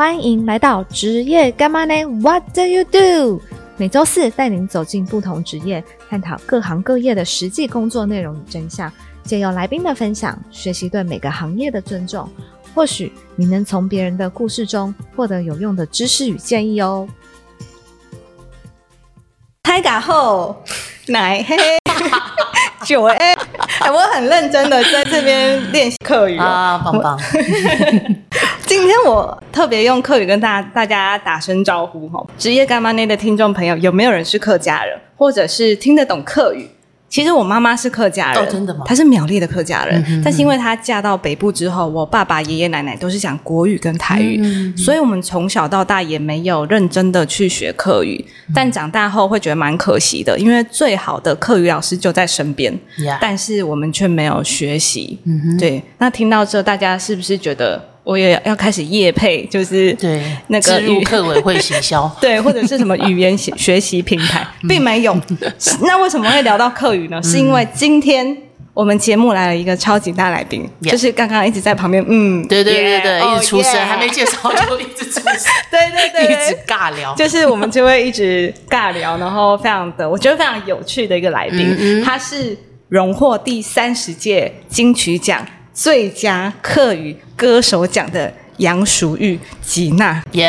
[0.00, 3.42] 欢迎来到职业干嘛呢？What do you do？
[3.76, 8.90] 每周四带您走进不同职业，探讨各行各业的实际工作内容与真相，
[9.24, 12.26] 借由来宾的分享，学习对每个行业的尊重。
[12.74, 17.06] 或许你能从别人的故事中获得有用的知识与建议哦。
[19.64, 20.64] 开嘎后
[21.08, 21.58] 奶黑
[22.86, 23.16] 九 A，
[23.80, 26.42] 哎，我很认真的在这边练习课语哦。
[26.42, 27.20] 啊，棒棒！
[28.80, 32.26] 今天我特别用客语跟大大家打声招呼哈。
[32.38, 36.66] 职业干妈内的听众朋友，有没有人是客家人，或者是听得懂客语？
[37.10, 48.24] 其实我妈妈是客家人，哦真的吗她是苗栗的客家人，嗯哼但是因为她嫁到北部之后，我爸爸、爷爷奶奶都是讲国语跟台语，嗯所以我们从小到大也没有认真的去学客语。
[48.48, 52.72] 嗯但长大后会觉得蛮可惜的，因为最好的客语老师就在身边，
[53.04, 55.18] 呀但是我们却没有学习。
[55.26, 65.16] 嗯，对，那听到这，大家是不是觉得我也要开始业配，就是对，那个语客委会行销， 对，或者是什么语言学学习平台，嗯并没有。
[65.82, 67.22] 那为什么会聊到课语呢？
[67.22, 68.36] 是因为今天
[68.72, 82.56] 我们节目来了一个超级大来宾就是刚刚一直在旁边，嗯，对对对对，哦一直出声还没介绍就一直出声， 对对对，一直尬聊，就是我们就会一直尬聊，然后非常的，我觉得非常有趣的一个来宾，嗯他是
[82.88, 90.22] 荣获第三十届金曲奖最佳客语歌手奖的杨淑玉吉娜。
[90.32, 90.46] 耶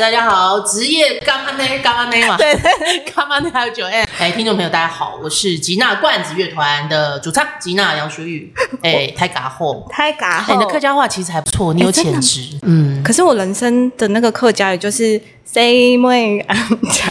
[0.00, 1.64] 大家好，职业干嘛呢？
[1.80, 2.36] 干嘛呢嘛？
[2.36, 3.48] 对 对， 干嘛呢？
[3.54, 16.56] 还有九 N，哎，听众朋友大家好，我是吉娜罐子乐团的主唱吉娜杨淑玉，哎，太嘎后，太嘎哎，你的客家话其实还不错，你有潜质，嗯，可是我人生的那个客家语就是 say 妹安
[16.90, 17.08] 讲，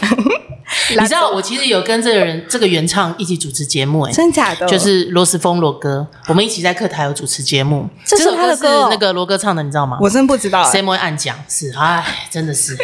[0.91, 4.65] 你知道我其实有跟这个人这个原唱一起主持节目，哎，真假的？
[4.67, 9.97] 就是罗斯峰罗哥，我们一起在课台有主持节目，这是首歌他的歌哦是那个罗哥唱的，你知道吗？
[9.99, 10.71] 我真不知道、欸。
[10.71, 12.75] 谁会按讲是，哎，真的是，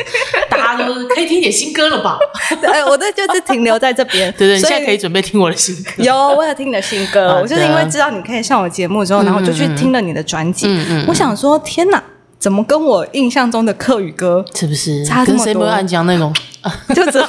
[0.49, 2.17] 大家都可以听点新歌了吧？
[2.63, 4.31] 哎，我这就是停留在这边。
[4.37, 5.91] 对对，你现在可以准备听我的新歌。
[5.97, 10.67] 有，我有听你的新歌，我就是因为知道你可以上我节目之后，然后我就去听了你的专辑。
[10.67, 12.01] 嗯嗯我想说，天哪，
[12.39, 16.33] 怎么跟我印象中的客语歌是不是差这么多按讲那种？
[16.93, 17.19] 就只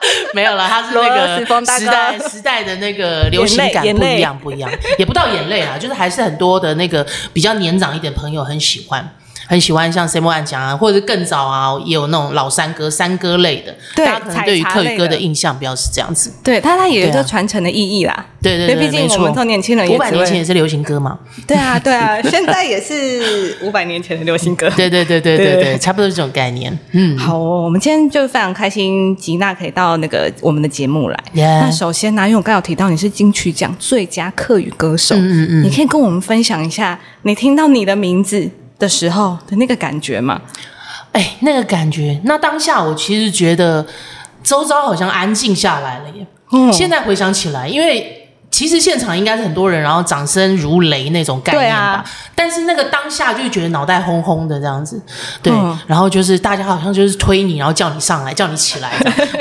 [0.32, 9.06] 没有了，他是那个时代时代的那个流行感不一样，不一样，也不到眼泪啊，就是还是很多的那个比较年长一点朋友很喜欢。
[9.50, 16.32] 很喜欢像按讲啊，或者是更早啊，也有那种老山歌、山歌类的，对大家可能对于客语歌的的印象比较是这样子。
[16.44, 18.26] 对它，它也有一个传承的意义啦。
[18.40, 21.18] 对对对，毕竟我们从年轻人也五百年前也是流行歌嘛。
[21.48, 24.70] 对啊，对啊，现在也是五百年前的流行歌。
[24.78, 26.78] 对对对对对对对，差不多是这种概念。
[26.92, 31.18] 嗯，好哦，我们今天就非常开心，吉娜可以到那个我们的节目来。
[31.32, 38.48] 那首先呢，因为我刚刚有提到你是金曲奖最佳客语歌手，嗯嗯嗯你可以跟我们分享一下你听到你的名字
[38.80, 40.40] 的时候的那个感觉嘛？
[41.12, 43.86] 哎，那个感觉，那当下我其实觉得
[44.42, 46.26] 周遭好像安静下来了耶。
[46.52, 48.19] 嗯现在回想起来，因为
[48.50, 52.04] 其实现场应该是很多人，然后掌声如雷那种概念吧。
[52.34, 55.00] 但是那个当下就觉得脑袋轰轰的这样子，
[55.42, 55.52] 对。
[55.52, 58.90] 嗯然后就是大家好像就是推你，然后叫你上来，叫你起来。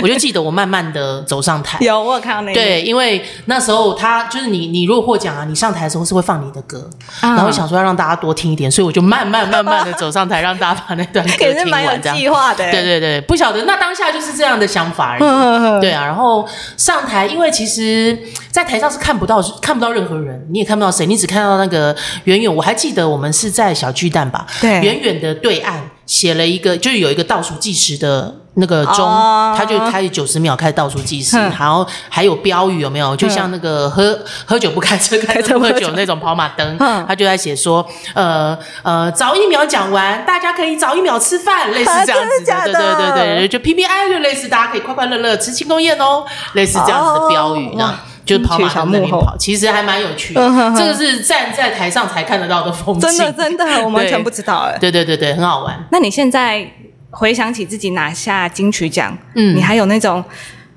[0.01, 1.77] 我就记得我慢慢的走上台。
[1.85, 2.59] 有，我有看到那个。
[2.59, 6.89] 对，因为那时候他就是你，你如果获奖啊，你上台的时候是会放你的歌，
[7.21, 12.17] 啊然后想说要让大家多听一点，所以我就慢慢慢慢的走上台，让大家把那段歌 听也是蛮有完，这样。
[12.17, 12.71] 计划的。
[12.71, 15.23] 对对对，不晓得那当下就是这样的想法而已。
[15.23, 18.17] 嗯对啊，然后上台，因为其实，
[18.51, 21.95] 在台上是看不到看不到任何人，你也看不到谁，你只看到那个
[22.25, 22.53] 远远。
[22.53, 33.15] 我还记得我们是在小巨蛋吧，对远远的对岸写了一个，就是有一个倒数计时的那个钟，哦他就开始九十秒开始倒数计时，然后还有标语有没有？
[33.15, 47.95] 就像那个喝喝酒不开车，开车不喝酒酒那种跑马灯嗯，他就在写说，呃呃，早一秒讲完，大家可以早一秒吃饭，类似这样子啊的的，对对对对，就 PPI 就类似大家可以快快乐乐吃庆功宴哦，类似这样子的标语哦这样。
[48.29, 50.73] 就是跑马灯那边跑，其实还蛮有趣的嗯哼。
[50.73, 54.77] 哼这个是站在台上才看得到的风景，真的真的，我完全不知道哎。
[54.79, 55.83] 对对对对，很好玩。
[55.91, 56.63] 那你现在
[57.09, 60.23] 回想起自己拿下金曲奖，嗯你还有那种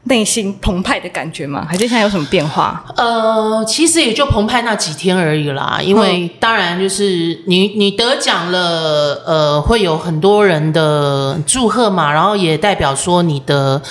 [0.05, 1.67] 内心澎湃的感觉吗？
[1.69, 2.83] 还是现在有什么变化？
[2.97, 13.83] 呃，其实也就澎湃那几天而已啦，因为当然就是你你得奖了，呃，会有很多人的祝贺嘛，然后也代表说你的。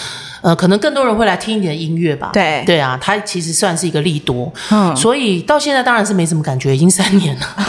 [0.42, 2.30] 呃，可能更多人会来听你的音乐吧。
[2.34, 7.46] 对对啊，它其实算是一个利多，嗯，所以到现在当然是没什么感觉，已经三年了。
[7.56, 7.68] 啊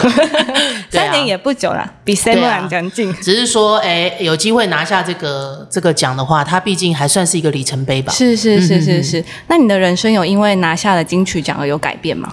[0.91, 3.11] 三年也不久了，比啊兰将近。
[3.15, 8.13] 只是说，哎，有机会拿下这个这个奖的话，它毕竟还算是一个里程碑吧。
[8.13, 12.31] 是是是是嗯是，那你的人生有因为拿下了金曲奖而有改变吗？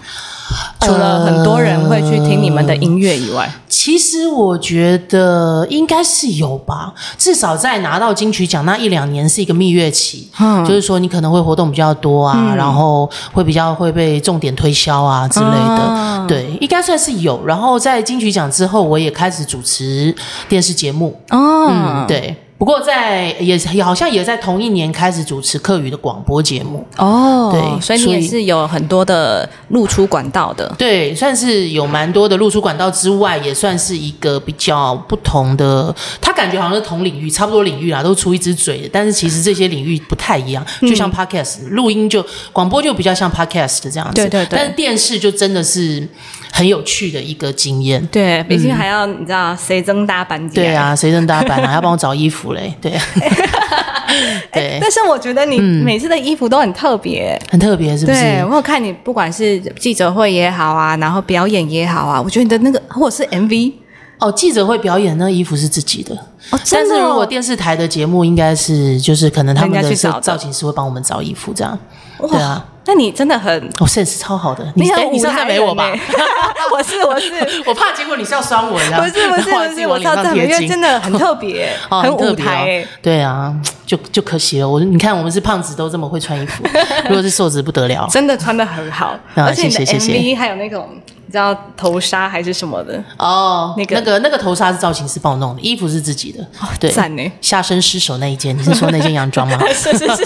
[0.81, 17.45] 除了很多人会会去听你们的音乐以外，其实我觉得应该是有吧，至少在拿到金曲奖那一两年是一个蜜月期，嗯就是说你可能会活动比较多啊，然后会比较会被重点推销啊之类的，啊对，应该算是有。
[17.47, 20.15] 然后在金曲奖之后，我也开始主持
[20.49, 21.69] 电视节目，哦。
[21.71, 22.37] 嗯，，对。
[22.61, 35.95] 不过在也也好像也在同一年开始主持客语的广播节目，哦，对所以你也是有很多的露出管道的，对，算是有蛮多的露出管道之外，也算是一个比较不同的。
[36.21, 40.63] 他感觉好像是同领域，差不多领域啦，都出一只嘴的，但是其实这些领域不太一样。
[40.83, 42.23] 就像 podcast 录音就
[42.53, 46.07] 广播就比较像 podcast 的这样子，对对对但是电视就真的是
[46.53, 48.05] 很有趣的一个经验。
[48.09, 50.75] 对，毕竟还要你知道谁增大班级，对。
[50.75, 51.69] 啊，谁增搭班啊？
[51.69, 52.75] 还要帮我找衣服嘞？
[52.81, 52.93] 对，
[54.53, 58.45] 对，但是我觉得你每次的衣服都很特别，很特别，是不对是？
[58.47, 63.73] 我有看你，不管是记者会也好啊，然后表演也好啊，我觉得你的那个或者是 MV
[64.19, 66.15] 哦，记者会表演那衣服是自己的，
[66.51, 69.95] 哦，但是如果电视台的节目，应该是就是可能他们的。
[70.21, 71.79] 造型师会帮我们找衣服这样。
[72.23, 75.91] 哇对啊，那你真的很，我 sense 超好的，你哎你上很舞台次没我吧？
[76.73, 77.33] 我是我是。
[77.67, 82.65] 我怕结果你是要酸我，不不是不是不是， 我知道这因为真的很特别，哦，很舞台。
[82.65, 82.89] 欸。
[83.03, 83.55] 对啊，
[83.87, 84.69] 就就可惜了。
[84.69, 86.65] 我你看，我们是胖子都这么会穿衣服，
[87.09, 88.07] 如果是瘦子不得了。
[88.11, 90.89] 真的穿的很好，啊而且 MV 还有那种
[91.31, 96.45] 你知道头纱还是什么的，哦，那个那个那个头纱是造型师帮我弄的，衣服是自己的。
[96.81, 99.57] 对，赞呢下身失手那一件，你是说那件洋装吗？
[99.73, 100.25] 是 是是，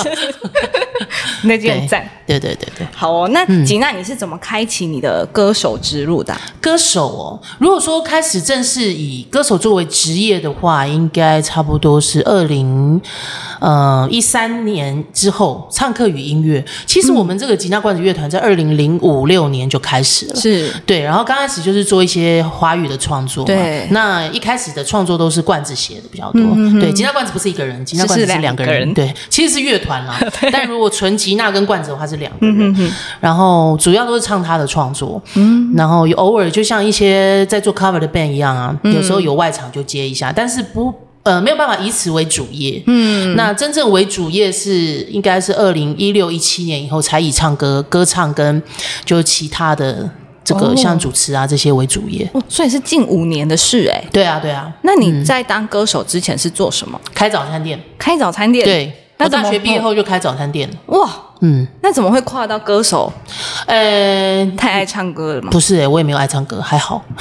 [1.45, 2.09] 那件赞。
[2.27, 2.87] 对对对对。
[2.95, 6.41] 好哦，那吉娜你是怎么开启你的歌手之路的啊？
[6.61, 13.01] 歌手哦，如果说开始正式以歌手作为职业的话，应该差不多是二零
[13.61, 16.65] 呃一三年之后，唱客与音乐。
[16.87, 20.37] 其实我们这个吉娜罐子乐团在二零零五六年就开始了。
[20.37, 23.47] 是对，然后刚开始就是做一些华语的创作嘛。
[23.47, 26.41] 对那一开始的创作都是罐子写的比较多。
[26.81, 28.73] 对，吉娜罐子不是一个人，吉娜罐子是是两个人。
[28.73, 30.19] 两个人对，其实是乐团啦。
[30.53, 32.93] 但如果纯吉娜跟罐子的话是两个人。
[33.21, 35.23] 然后主要都是唱他的创作。
[35.35, 40.93] 嗯，然后有偶尔就像一些在做 cover 的 band 一样啊，有时候有外场就接一下，但是不。
[41.25, 42.83] 呃，没有办法以此为主业。
[42.87, 48.63] 嗯，那真正为主业是应该是二零一六一七年以后才以唱歌、歌唱跟
[49.07, 50.07] 就其他的
[50.45, 52.31] 这个哦像主持啊这些为主业。
[52.35, 54.05] 哦，所以是近五年的事哎。
[54.13, 57.01] 对啊，对啊，那你在当歌手之前是做什么？
[57.15, 57.83] 开早餐店。
[57.99, 60.75] 开早餐店。，对，那我大学毕业后就开早餐店了。
[60.89, 63.13] 哇，嗯，那怎么会跨到歌手？
[63.67, 65.49] 呃，太爱唱歌了吗？
[65.51, 67.03] 不是哎、我也没有爱唱歌，还好。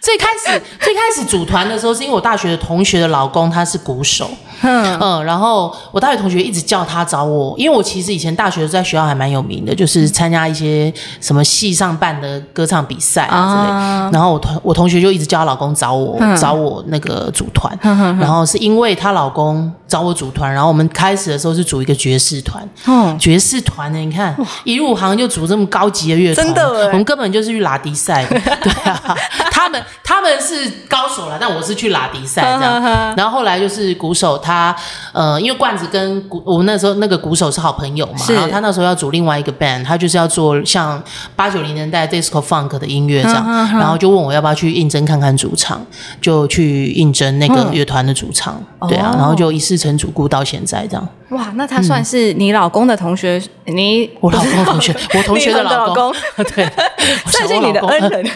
[0.00, 4.30] 最开始最开始组团的时候，是因为我大学的同学的老公他是鼓手，
[4.62, 13.70] 嗯，嗯，然后我大学同学一直叫他找我，因为我其实以前大学在学校还蛮有名的，就是参加一些什么系上办的歌唱比赛啊之类。
[13.70, 14.10] 啊。
[14.12, 16.36] 然后我同我同学就一直叫她老公找我、嗯。
[16.36, 17.78] 找我那个组团，
[18.18, 26.86] 然后是因为她老公找我组团，然后我们开始的时候是组一个爵士团，哦，爵士团呢，你看一入行就组这么高级的乐团，真的欸。
[26.88, 28.24] 我们根本就是去拉迪赛。
[28.26, 29.16] 的， 对啊，
[29.50, 32.82] 他们他们是高手了，但我是去拉迪赛这样。
[33.16, 34.74] 然后后来就是鼓手他
[35.12, 41.00] 呃，因为罐子跟鼓我们那时候那个鼓手是好朋友嘛，然后他那时候要组另外一个 band，他就是要做像
[41.36, 43.46] 八九零年代 disco funk 的音乐这样，
[43.78, 45.80] 然后就问我要不要去应征看看主唱，
[46.20, 49.16] 就去应征那个乐团的主唱，对啊，哦。
[49.16, 51.08] 然后就一试成主顾到现在这样。
[51.30, 56.12] 哇，那他算是你老公的同学，你嗯我老公同学， 我同学的老公，
[56.54, 56.68] 对，
[57.26, 58.30] 算是你的恩人。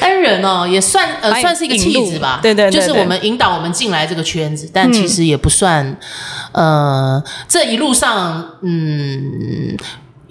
[0.00, 2.80] 恩人哦，也算呃算是一个气质吧，对对对对。
[2.80, 5.96] 就是我们引导我们进来这个圈子，但其实也不算，
[6.52, 9.76] 呃，这一路上，嗯。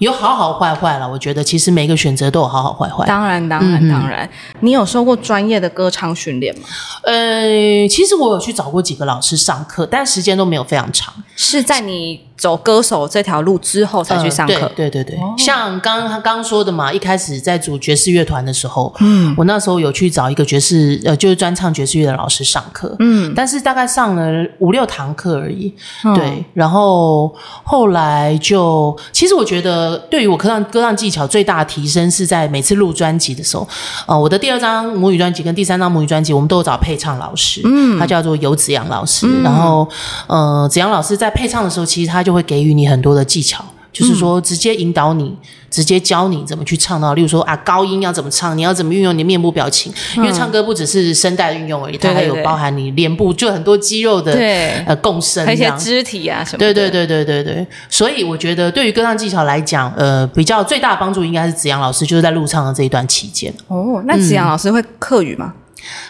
[0.02, 3.06] 有好好坏坏了，我觉得其实每个选择都有好好坏坏。
[3.06, 4.28] 当然，当然，当然，
[4.60, 6.64] 你有受过专业的歌唱训练吗？
[7.04, 11.14] 呃，其实我有去找过几个老师上课，但时间都没有非常长。
[11.34, 14.54] 是在你走歌手这条路之后才去上课？
[14.54, 25.74] 呃对对对对，像刚刚刚说的嘛，一开始在组爵士乐团的时候，嗯，我那时候有去找一个爵士呃，就是专唱爵士乐的老师上课，嗯，但是大概上了五六堂课而已，
[26.14, 33.66] 对，然后后来就，其实我觉得对于我歌唱歌唱技巧最大的提升是在每次录专辑的时候，
[34.06, 39.88] 呃，我的第二张母语专辑跟第三张母语专辑，我们都有找配唱老师，嗯，他叫做游子阳老师，然后
[40.26, 43.64] 呃，子阳老师在配唱的时候，其实他就会给予你很多的技巧。
[43.92, 45.36] 就是说直接引导你，
[45.70, 55.70] 直接教你怎么去唱到，例如说啊高音要怎么唱，你要怎么运用你的面部表情，因为唱歌不只是声带的运用而已，它还有包含你脸部就很多肌肉的对呃共生还有一些。
[55.76, 56.72] 肢体啊什么的。
[56.72, 57.42] 对对对对对。
[57.42, 65.52] 对，所以我觉得对于歌唱技巧来讲，呃，比较最大的帮助应该是子阳老师，就是在录唱的这一段期间，哦，那子阳老师会课语吗？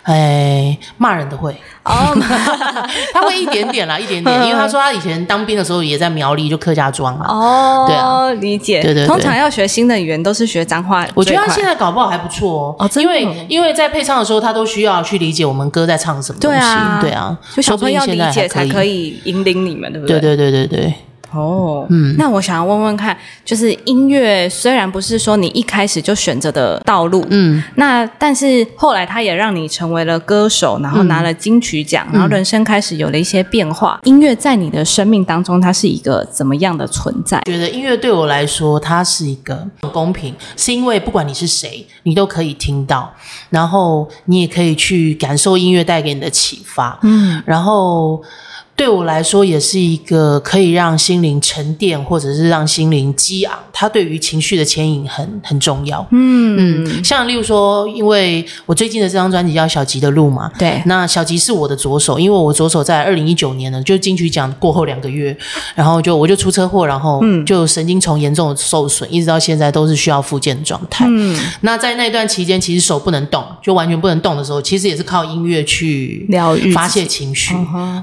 [0.03, 1.53] 哎，骂人的会，
[1.85, 2.15] 哦，
[3.15, 7.27] 他会一点点啦，一点点，因为他说他以前当兵的时候也在苗栗，就客家庄啊。
[7.29, 8.83] 哦，对啊，理解。
[8.83, 11.07] 对对对通常要学新的语言都是学脏话。
[11.15, 18.83] 我觉得他现在搞不好还不错哦，因为因为在配唱的时候，他都需要去理解我们歌在唱什么东西，对啊对啊，就小朋友要理解才可。
[18.83, 20.95] 以引领你们，对不对对对对对对，
[21.35, 33.99] 哦，嗯，那我想要问问看，就是音乐虽然不是说你一开始就选择的道路，嗯，那但是后来它也让你成为了歌手，然后拿了金曲奖，然后人生开始有了一些变化。
[34.05, 37.41] 音乐在你的生命当中，它是一个怎么样的存在？
[37.47, 43.13] 觉得音乐对我来说，它是一个很公平，是因为不管你是谁，你都可以听到，
[43.51, 48.23] 然后你也可以去感受音乐带给你的启发，嗯，然后。
[48.75, 53.57] 对我来说，也是一个可以让心灵沉淀，或者是让心灵激昂。
[53.73, 56.05] 它对于情绪的牵引很很重要。
[56.11, 65.37] 嗯嗯，像例如说，因为我最近的这张专辑叫《小吉的路》嘛，对那小吉是我的左手，因为我左手在二零一九年呢，就金曲奖过后两个月，
[65.75, 71.07] 然后就我就出车祸，然后就神经丛严重的受损，一直到现在都是需要复健的状态。
[71.09, 77.55] 嗯，那在那段期间，其实手不能动，就完全不能动的时候，其实也是靠音乐去疗愈发泄情绪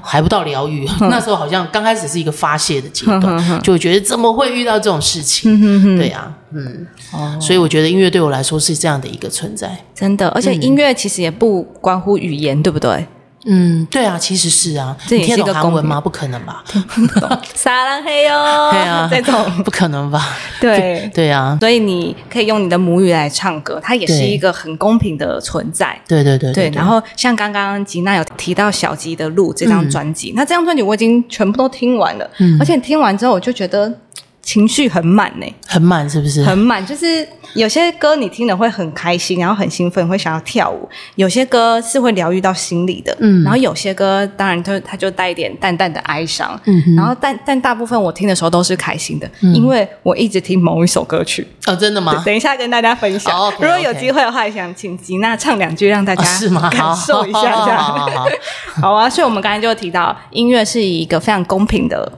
[0.02, 0.86] 还不到疗愈。
[1.10, 5.96] 那时候好像刚开始是一个发泄的阶段，就觉得怎么会遇到这种事情？
[5.96, 9.84] 对呀、嗯，哦所以我觉得音乐对我来说是这样的一个存在。
[9.94, 13.06] 真的，而且音乐其实也不关乎语言，对不对？
[13.46, 16.00] 嗯，对啊，其实是啊，这也是你听得一个韩文吗？
[16.00, 16.62] 不可能吧？
[17.54, 20.36] 撒浪嘿哟， 对啊， 这种不可能吧？
[20.60, 21.10] 对。
[21.14, 25.98] 对啊，所以你可以用你的母语来唱歌，它也是一个很公平的存在。
[26.06, 33.92] 对对对对，然后像刚刚吉娜有提到小吉的路这张专嗯辑，那这张专辑我已经全部都听完了，而且听完之后我就觉得
[34.42, 36.42] 情绪很满呢、很满是不是？
[36.44, 51.46] 很满，就是有些歌你听了会很开心，然后很兴奋，会想要跳舞；有些歌是会疗愈到心里的，嗯然后有些歌当然就它就带一点淡淡的哀伤，嗯然后但但大部分我听的时候都是开心的，因为我一直听某一首歌曲。
[51.66, 52.22] 哦，真的吗？
[52.24, 53.32] 等一下跟大家分享。
[53.60, 56.68] 如果有机会的话，想请吉娜唱两句，让大家、哦是吗？
[56.72, 57.78] 感受一下，这样
[58.80, 59.08] 好啊。
[59.08, 62.10] 所以，我们刚才就提到，音乐是一个非常公平的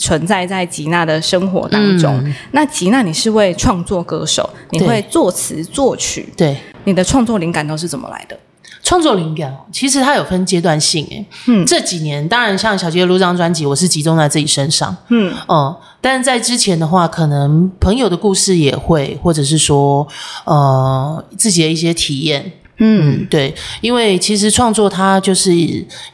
[0.00, 2.16] 存在在吉娜的生活当中。
[2.24, 6.56] 嗯那吉娜，你是位创作歌手，你对会作词作曲，对。
[6.84, 8.36] 你的创作灵感都是怎么来的？
[8.82, 20.08] 创作灵感哦其实它有分阶段性诶，嗯这几年当然像小杰的录这张专辑，我是集中在自己身上，嗯嗯，但是在之前的话，可能朋友的故事也会，或者是说
[20.46, 25.52] 呃自己的一些体验，嗯嗯，对，因为其实创作它就是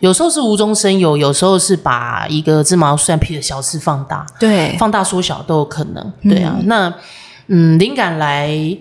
[0.00, 6.92] 有时候是无中生有，有时候是把一个芝麻蒜皮的小事放大，对，放大缩小都有可能，对啊，那
[7.48, 8.76] 嗯，灵感来。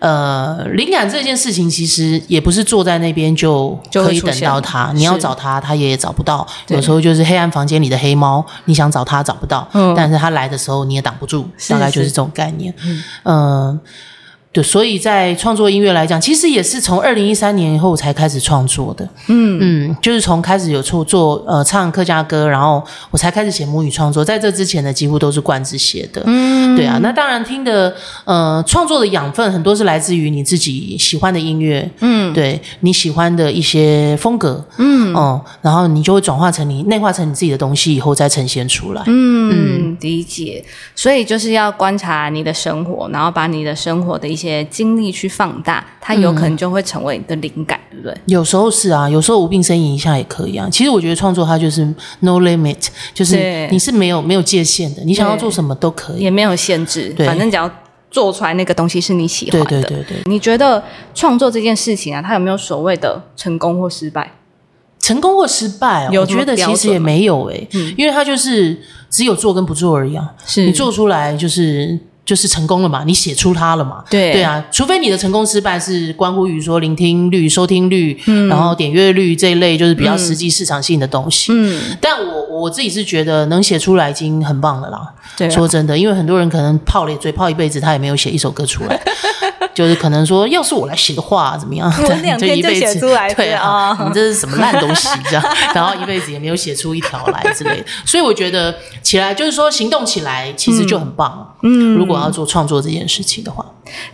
[0.00, 6.46] 呃，灵感这件事情其实也不是坐在那边就可以等到它，你要找它，它也找不到。
[6.68, 9.94] 有时候就是黑暗房间里的黑猫，你想找它找不到，嗯。
[9.96, 12.08] 但是它来的时候你也挡不住，是大概就是。
[12.08, 12.74] 是这种概念。
[13.24, 13.80] 嗯、
[14.54, 19.04] 对，所以在创作音乐来讲，其实也是从二零一三年以后才开始创作的。
[19.26, 22.80] 嗯嗯，就是从开始有做做呃唱客家歌，然后
[23.10, 24.24] 我才开始写母语创作。
[24.24, 26.22] 在这之前呢，几乎都是冠之写的。
[26.26, 27.92] 嗯，对啊，那当然听的
[28.24, 39.02] 呃创作的养分很多是来自于你自己喜欢的音乐，嗯对你喜欢的一些风格，嗯哦、然后你就会转化成你内化成你自己的东西以后再呈现出来。
[39.06, 40.64] 嗯，理解。
[40.94, 48.14] 所以就是要观察你的生活，然后把你的生活的一些经历去放大，它有可能就会成为你的灵感，对不对？
[48.26, 50.68] 有时候是啊，有时候无病呻吟一下也可以啊。
[50.70, 51.84] 其实我觉得创作它就是
[52.20, 56.20] no limit，就是你是没有没有界限的，你想要做什么都可以。
[56.20, 57.70] 也没有限制，对反正只要
[58.10, 59.66] 做出来那个东西是你喜欢的。
[59.66, 60.82] 对对对对，你觉得
[61.14, 64.32] 创作这件事情啊，它有没有所谓的成功或失败？
[65.00, 70.32] 成功或失败、哦，有我觉得其实也没有诶、嗯因为它就是只有做跟不做而已啊。
[70.46, 74.02] 是你做出来就是就是成功了嘛，你写出它了嘛。
[74.10, 81.52] 对对啊，除非你的成功失败是关乎于说聆听率、收听率，然后点阅率这一类，就是比较实际市场性的东西。
[81.52, 85.12] 嗯，但我我自己是觉得能写出来已经很棒了啦。
[85.36, 89.00] 对啊说真的，因为很多人可能泡了嘴泡一辈子，他也没有写一首歌出来。
[89.74, 91.92] 就是可能说，要是我来写的话，怎么样？
[92.02, 95.44] 我两天写出来对啊啊， 你这是什么烂东西这样？
[95.74, 97.84] 然后一辈子也没有写出一条来之类的。
[98.04, 101.54] 所以我觉得起来就是说行动起来，其实就很棒。
[101.62, 103.64] 嗯，如果要做创作这件事情的话，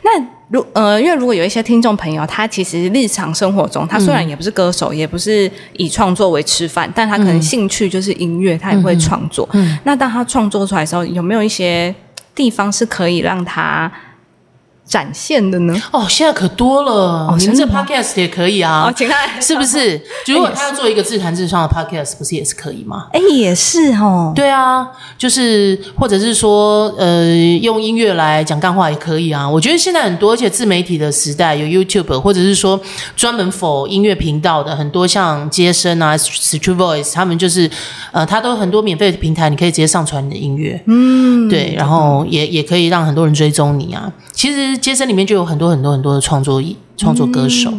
[0.02, 0.10] 那
[0.48, 9.48] 如呃，因为如果有一些听众朋友，他其实日常生活中，他虽然也不是歌手，也不是以创作为吃饭，但他可能兴趣就是音乐，他也会创作。
[9.84, 11.94] 那当他创作出来的时候，有没有一些
[12.34, 13.90] 地方是可以让他
[14.90, 15.82] 展现的呢？
[15.92, 19.64] 哦，现在可多了，你们这 podcast 也可以啊哦，，请他是不？
[19.64, 20.00] 是？
[20.26, 23.06] 如果他要做一个自弹自唱的 podcast，不是也是可以吗？
[23.12, 24.32] 哎，也是哦。
[24.35, 24.85] 对啊，
[25.16, 27.25] 就是或者是说，呃，
[27.62, 29.49] 用音乐来讲干话也可以啊。
[29.49, 32.80] 我觉得现在很多，而且自媒体的时代，有 YouTube，或者是说
[33.14, 37.70] 专门否音乐频道的很多，像接生啊、Street Voice，他们就是
[38.11, 44.12] 呃，他都有很多免费的平台，你可以直接上传你的音乐，嗯，对，然后也也可以让很多人追踪你啊。
[44.32, 46.62] 其实街生里面就有很多很多很多的创作
[46.96, 47.72] 创作歌手，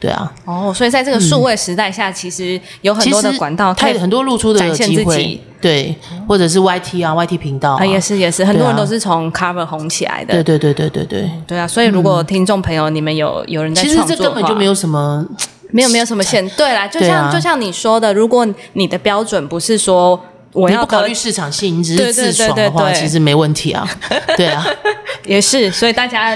[0.00, 5.96] 对啊，哦，所以在这个数位时代下，其实有很多的管道它有很多露出的机会自己，对，
[6.26, 10.42] 或者是 YT 啊，YT 频道、啊啊，也是也是，很多人都是从 cover 红起来的。
[10.42, 11.30] 对对对对对对。
[11.46, 15.24] 对啊，所以如果听众朋友你们有有人在其实创作的话，这根本就没有什么，
[15.70, 16.48] 没有没有什么限。
[16.50, 20.20] 对啦，就像就像你说的，如果你的标准不是说
[20.54, 23.86] 我不考虑市场性，你只是自爽的话，其实没问题啊。
[24.36, 24.64] 对啊，
[25.26, 26.34] 也是，所以大家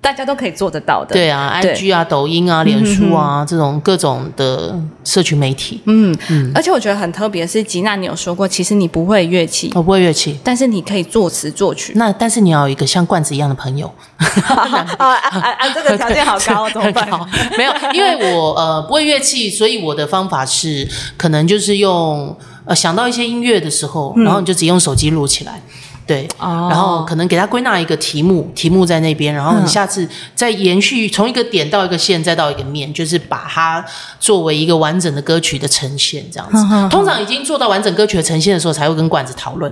[0.00, 1.12] 大家都可以做得到的。
[1.12, 10.38] 对啊，IG 啊、抖音啊、脸书啊这种各种的社群媒体，嗯嗯，而且我觉得很特别的是，吉娜你有说过，其实你不会乐器，我不会乐器。
[10.42, 11.92] 但是你可以作词作曲。
[11.96, 15.68] 那但是你要有一个像罐子一样的朋友， 啊啊啊啊！
[15.74, 17.10] 这个条件好高，怎么办？
[17.58, 22.34] 没有，因为我呃不会乐器，所以我的方法是可能就是用
[22.68, 25.60] 呃想到一些音乐的时候，然后你就直接用手机录起来。
[26.08, 33.84] 对，哦然后可能给他归纳一个题目，题目在那边，然后你下次再延续从一个点到一个线，再到一个面，就是把它
[34.18, 36.88] 作为一个完整的歌曲的呈现，这样子。
[36.88, 39.70] 通常已经做到完整歌曲的呈现的时候，才会跟管子讨论，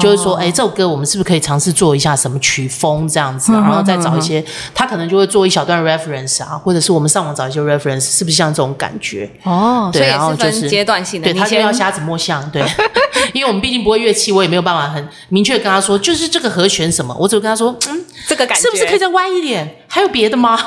[0.00, 9.30] 就是说，哎，这首歌我们是不是可以尝试做一下什么曲风这样子啊，然后再找一些，他可能就会做一小段 reference 啊，或者是我们上网找一些 reference，是不是像这种感觉？
[9.44, 11.32] 哦，所对然后就是阶段性的。
[11.32, 12.64] 对，他就要瞎子摸象，对，
[13.32, 19.82] 因为我们毕竟不会乐器，我也没有办法很明确地跟他说，就是这个和弦什么，我只会跟他说，嗯，这个感觉是不是可以再歪一点？
[19.88, 20.58] 还有别的吗？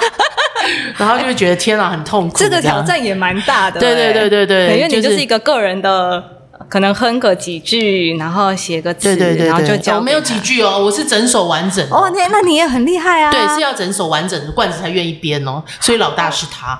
[0.97, 2.35] 然后就会觉得天啊，很痛苦。
[2.39, 6.23] 这个挑，战也蛮大的、对对对对对因为你就就是是一个个人的，
[6.67, 13.31] 可能哼个几句，然后写个字，对对对然后就对，交给我没有几句哦，我是整首完整的哦，那那你也很厉害啊！
[13.31, 16.79] 对，是要整首完整的，罐子才愿意编哦，所以老大是他。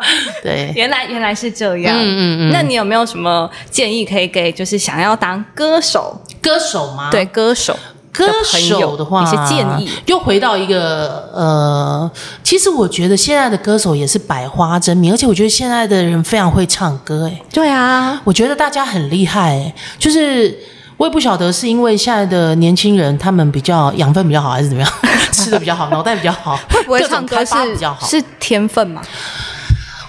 [0.42, 1.96] 对，原来原来是这样。
[1.96, 6.20] 嗯嗯嗯那你有没有什么建议可以给就是想要当歌手？
[6.40, 7.08] 歌手吗？
[7.10, 7.76] 对，歌手
[8.12, 9.88] 歌手的话，一些建议。
[10.06, 12.10] 又回到一个呃，
[12.42, 20.56] 其实我觉得现在的歌手也是百花争鸣，而且我觉得现在的人非常会唱歌，哎，对啊，我觉得大家很厉害，哎，就是。
[21.00, 24.92] 我也不晓得是因为现在的年轻人他们比较养分比较好，还是怎么样，
[25.32, 28.06] 吃的比较好， 脑袋比较好，会不会唱歌是比较好？
[28.06, 29.00] 是天分吗？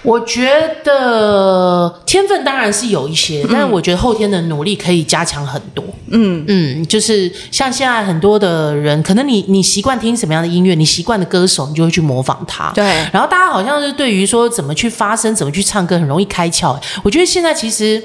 [0.02, 0.50] 我觉
[0.84, 5.84] 得天分当然是有一些，但是我觉得后天的努力可以加强很多。
[6.08, 12.70] 嗯嗯，就是像现在很多的人，可能你你习惯听什么样的音乐，你习惯的歌手，你就会去模仿他。
[12.74, 16.76] 对然后大家好像是对于说怎么去发声、怎么去唱歌，很容易开窍。
[17.02, 18.02] 我觉得现在其实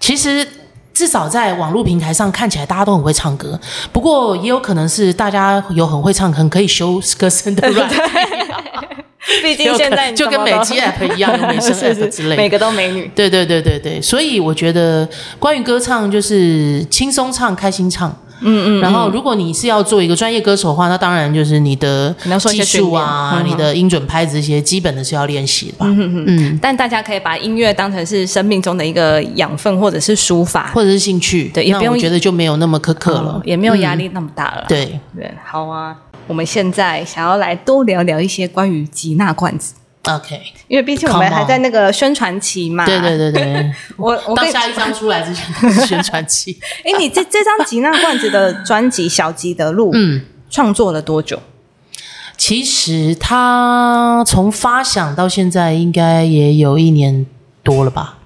[0.00, 0.46] 其实。
[0.94, 3.56] 至少在网络平台上看起来大家都很会唱歌，
[3.92, 7.94] 不过也有可能是大家有很会唱、很可以修歌声的软体，
[9.42, 13.10] 毕竟现在就跟美肌 app 一样，有美声是 app 之类的，每个都美女。
[13.14, 18.16] 对对对对对，所以我觉得关于歌唱就是轻松唱、开心唱。
[18.40, 18.80] 嗯嗯。
[18.80, 22.14] 然后，如果你是要做一个专业歌手的话，那当然就是你的
[22.48, 25.84] 技术啊、嗯你的音准拍子这些基本的是要练习吧。
[25.88, 26.58] 嗯嗯。
[26.62, 33.42] 但大家可以把音乐当成是生命中的一个养分，或者是抒发，或者是兴趣，对也不用那我觉得就没有那么苛刻了嗯。
[33.44, 34.64] 也没有压力那么大了。
[34.68, 35.96] 对对，好啊。
[36.28, 42.84] 我们现在想要来多聊聊一些关于吉娜罐子，，OK，因为毕竟我们还在那个宣传期嘛。
[42.86, 43.72] 对对对对。
[43.96, 46.56] 我我跟你到下一张出来之前宣传期。
[46.84, 51.40] 哎，你这这张吉娜罐子的专辑《小吉的路》，嗯，创作了多久？
[52.36, 57.26] 其实他从发想到现在应该也有一年
[57.64, 58.17] 多了吧。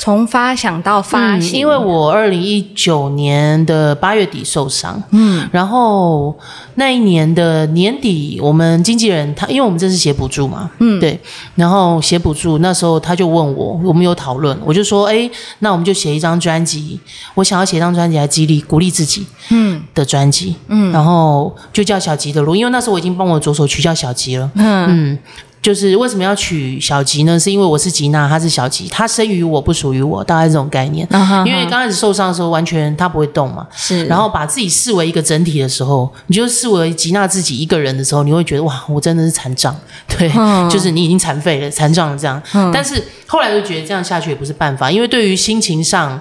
[0.00, 5.46] 从发想到发嗯，行，因为我二零一九年的八月底受伤，嗯。
[5.52, 6.34] 然后
[6.76, 10.98] 那一年的年底，我们经纪人他，因为我们这是写补助嘛，嗯。
[10.98, 11.20] 对，
[11.54, 16.98] 然后写补助那时候他就问我，我们有讨论，我就说，哎，那我们就写一张专辑，
[17.34, 19.82] 我想要写一张专辑来激励鼓励自己嗯。
[19.92, 20.90] 的专辑，嗯。
[20.92, 24.86] 然后就叫小吉的路，因为那时候我已经帮我左手取叫小吉了，嗯。
[24.88, 25.18] 嗯，
[25.62, 27.38] 就是为什么要取小吉呢？
[27.38, 31.06] 是因为我是吉娜，他是小吉，他生于我不属于我，大概这种概念。
[31.46, 39.74] 因为刚开始受伤的时候，完全他不会动嘛，是，然后把自己视为一个整体的时候，你就视为吉娜自己一个人的时候，你会觉得哇，我真的是残障，
[40.08, 42.42] 对，嗯就是你已经残废了、残障了这样。
[42.72, 46.20] 但是后来就觉得这样下去也不是办法，因为对于心情上，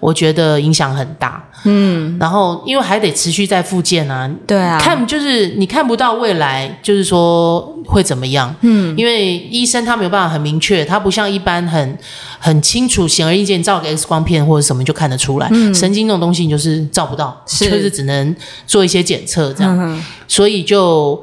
[0.00, 1.44] 我觉得影响很大。
[1.64, 8.54] 嗯然后因为还得持续在复健啊，对啊，看就是你看不到未来，就是说会怎么样。
[8.60, 11.98] 嗯因为医生他没有办法很明确，他不像一般很
[12.38, 15.48] 很清楚、显而易见，照个 X 光片或者什么就看得出来。
[15.74, 21.20] 神经这种东西你就是照不到，是就是只能做一些检测这样，嗯所以就。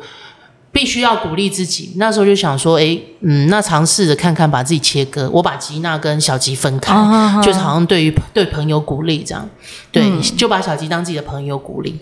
[0.76, 9.50] 必须要鼓励自己，那时候就想说，哎，嗯，那尝试着看看把自己切割，我把吉娜跟小吉分开，啊就是好像对于对朋友鼓励这样，
[9.90, 10.04] 对，
[10.36, 11.96] 就把小吉当自己的朋友鼓励。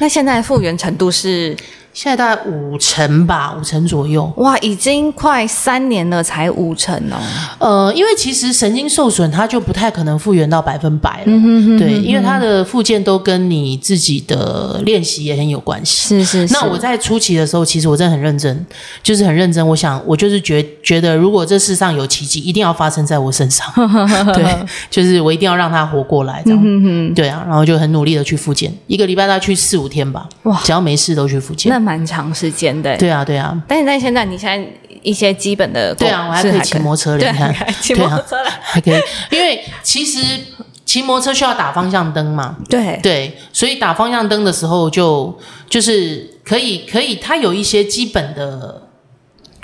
[0.00, 1.54] 那现在复原程度是
[1.94, 4.30] 现在大概五成吧，五成左右。
[4.38, 7.16] 哇，已经快三年了，才五成哦。
[7.60, 11.26] 呃，因为其实神经受损，它就不太可能复原到百分百了。
[11.26, 16.08] 嗯对，因为它的复健都跟你自己的练习也很有关系。
[16.08, 16.52] 是是是。
[16.52, 18.66] 那我在初期的时候，其实我真的很认真，
[19.00, 19.64] 就是很认真。
[19.64, 23.64] 我想，我就是觉觉得，如果这世上有奇迹，一定要发生在我身上。
[24.34, 24.44] 对，
[24.90, 26.60] 就是我一定要让他活过来，这样。
[26.60, 30.28] 嗯对啊，然后就很努力的去复健，一个礼拜大概去四五天吧。
[30.42, 31.83] 哇只要没事都去复健那。
[31.84, 32.96] 蛮长时间的。
[32.96, 33.54] 对啊，对啊。
[33.68, 34.66] 但是在现在，你现在
[35.02, 38.50] 一些基本的对啊，我还可以骑摩托车，你，看 骑摩托车来。
[38.62, 40.40] 还可以，因为其实
[40.86, 48.82] 骑摩托车需要打方向灯嘛，对对，所以打方向灯的时候就就是可以可以，它有一些基本的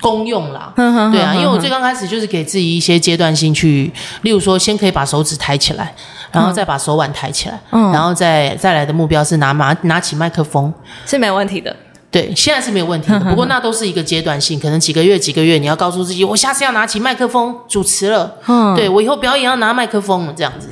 [0.01, 0.73] 功用啦。
[0.77, 5.95] 嗯对啊，因为我最刚开始就是给自己一些阶段性去，例如说，先可以把手指抬起来，
[6.33, 10.73] 然后再把手腕抬起来，嗯然后再再来的目标是拿拿拿起麦克风，
[11.07, 11.75] 是没问题的。
[12.11, 13.21] 对，现在是没有问题的。
[13.31, 18.37] 不过那都是一个阶段性，可能几个月、几个月，你要告诉自己，我下次要拿起麦克风主持了。
[18.47, 20.69] 嗯对我以后表演要拿麦克风了，这样子。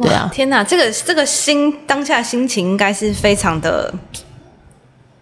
[0.00, 3.92] 对啊，天哪，这个这个心当下心情应该是非常的，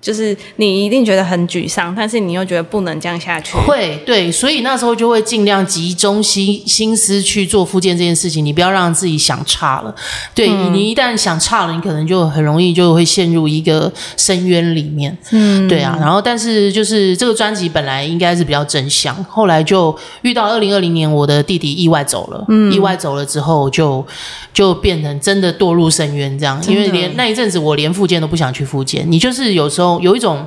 [0.04, 3.56] 就是你一定觉得很沮丧，但是你又觉得不能这样下去。
[3.56, 9.94] 会对，所以那时候就会尽量集中心心思去做复健这件事情，你不要让自己想差了。
[10.34, 15.16] 对、你一旦想差了，你可能就很容易就会陷入一个深渊里面。
[15.30, 24.06] 嗯，对啊，然后但是就是这个专辑本来应该是比较正向，后来就遇到二零二零年我的弟弟意外走了，嗯意外走了之后就
[24.52, 30.46] 就变成真的堕入深渊这样，因为连那一阵子我连复健都不想去复健，你就是有时候有一种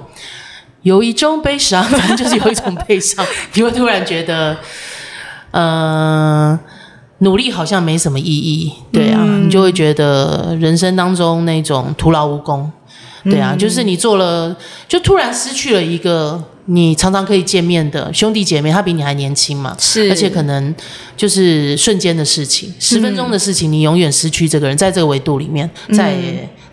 [0.81, 4.57] 有一种悲伤，反正就是有一种悲伤， 你会突然觉得，
[5.51, 6.59] 呃。
[7.21, 12.71] 努力好像没什么意义，对啊，你就会觉得人生当中那种徒劳无功，
[13.23, 14.55] 对啊，就是你做了，
[14.87, 20.75] 就突然失去了一个你常常可以见面的兄弟姐妹，他比你还年轻嘛，是，而且可能
[21.15, 26.15] 就是瞬间的事情，十分钟的事情，你永远失去这个人，在这个维度里面，在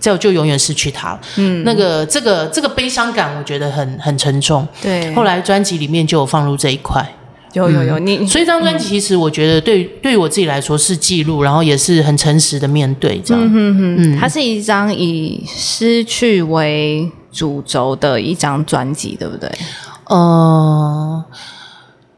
[0.01, 1.21] 在我就永远失去他了。
[1.37, 4.67] 嗯，那个这个这个悲伤感，我觉得很很沉重。
[4.83, 7.09] 对，后来专辑里面就有放入这一块，
[7.53, 13.43] 有有有你，所以这张专辑其实我觉得对对于我自己来说是记录，然后也是很诚实的面对这样。
[13.47, 13.97] 嗯嗯。
[13.99, 19.51] 嗯，它是一张以失去为主轴的一张专辑，对不对？
[20.05, 21.25] 呃，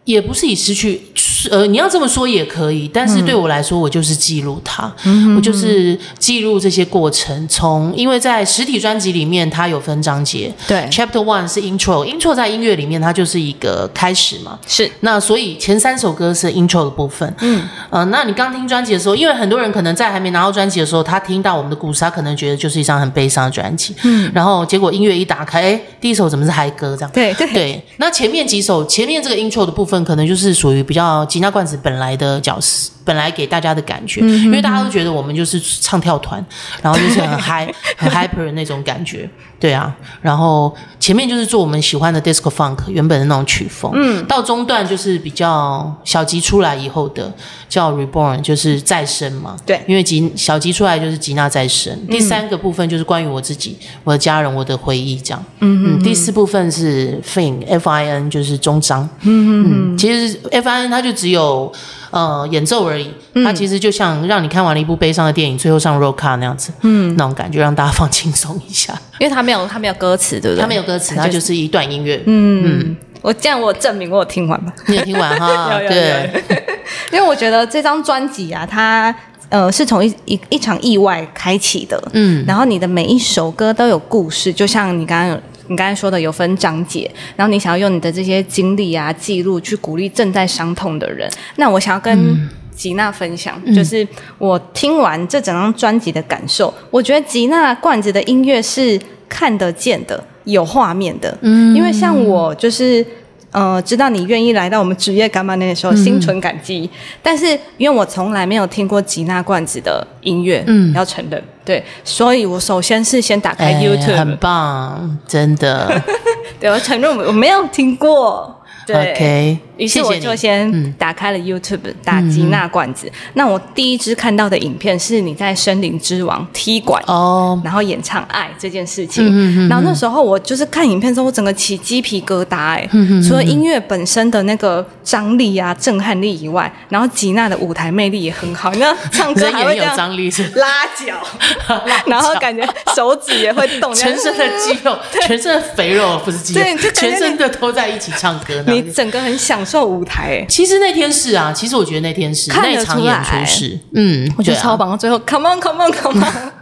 [0.07, 1.03] 也不是以失去，
[1.51, 7.47] 呃，你要这么说也可以，但是对我来说，我就是记录它，嗯我就是记录这些过程。
[7.49, 14.59] 从因为在实体专辑里面，它有分章节对，，Chapter One 是 Intro，Intro 在音乐里面它就是一个开始嘛。
[14.67, 27.11] 是，那所以前三首歌是 intro 的部分，嗯，呃，那你刚听专辑的时候，因为很多人可能在还没拿到专辑的时候，他听到我们的故事，他可能觉得就是一张很悲伤的专辑，嗯，然后结果音乐一打开，哎，第一首怎么是嗨歌这样？
[27.13, 27.53] 对对。
[27.53, 36.45] 对，那前面几首，前面这个 intro 的部分，可能就是属于比较吉娜罐子本来的角色，本来给大家的感觉，因为大家都觉得我们就是唱跳团，
[36.83, 39.95] 然后就是很 嗨、很 hyper 的那种感觉，对啊。
[40.21, 47.33] 然后前面就是做我们喜欢的 disco funk 原本的那种曲风，嗯，到中段就是比较小吉出来以后的
[47.69, 51.97] 叫 reborn，就是再生嘛，对因为吉小吉出来就是吉娜再生。
[52.09, 55.45] 第三个部分就是关于我自己、我的家人、我的回忆这样。
[55.61, 56.03] 嗯嗯。
[56.03, 59.09] 第四部分是 fin F I N，就是终章。
[59.23, 59.99] 嗯嗯。
[59.99, 61.73] 其实 F I N 它就只有
[62.17, 68.93] 呃演奏而已，嗯它其实就像让你看完了一部悲伤的电影，最后上 roll call 那样子，嗯，那种感觉让大家放轻松一下。
[69.21, 70.61] 因为它没有它没有歌词，对不对？
[70.63, 72.23] 它没有歌词，它就是一段音乐。
[72.27, 74.73] 嗯，我这样我证明我有听完吧。
[74.87, 75.79] 你有听完哈？
[75.89, 76.31] 对，
[77.13, 79.15] 因为我觉得这张专辑啊，它
[79.49, 91.31] 呃是从一一一场意外开启的，嗯然后你的每一首歌都有故事，就像你刚刚有你刚才说的有分章节，然后你想要用你的这些经历啊记录去鼓励正在伤痛的人。
[91.57, 94.07] 那我想要跟吉娜分享，就是
[94.39, 103.05] 我听完这整张专辑的感受，我觉得吉娜罐子的音乐是看得见的，有画面的，嗯，因为像我就是。
[103.53, 106.91] 呃，知道你愿意来到我们职业干妈那的时候，心存感激。
[107.23, 116.01] 但是因为我从来没有听过吉娜罐子的音乐，嗯，要承认，对，所以我首先是先打开哎 YouTube，、很棒，真的。
[116.59, 118.53] 对我承认我我没有听过。
[118.87, 123.11] 对 OK，于是我就先打开了 YouTube，、打吉娜罐子。
[123.35, 127.03] 那我第一支看到的影片是你在《森林之王》踢馆。
[127.07, 132.89] 哦，然后演唱《爱》这件事情，然后那时候我就是看影片之后，我整个起鸡皮疙瘩哎、
[133.27, 140.43] 除了音乐本身的那个张力啊、震撼力以外，然后吉娜的舞台魅力也很好，你知道唱歌 也有还会这样张力是。
[140.57, 141.15] 拉脚，
[142.07, 148.63] 然后感觉手指也会动， 全身的肌肉，全身的肥肉不是肌肉对就全身的都在一起唱歌。
[148.67, 150.39] 你整个很享受舞台。
[150.41, 150.47] 哎。
[150.49, 156.53] 其实那天是啊，其实我觉得那天是那场演出是，嗯，我觉得超棒，最后 come on come on come on，